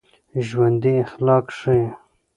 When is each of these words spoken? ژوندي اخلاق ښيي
ژوندي 0.45 0.91
اخلاق 1.03 1.45
ښيي 1.57 1.83